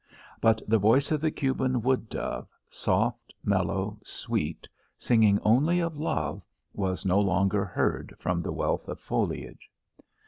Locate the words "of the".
1.11-1.29